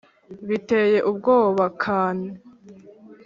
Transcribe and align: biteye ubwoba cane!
biteye 0.47 0.99
ubwoba 1.09 1.65
cane! 1.81 2.27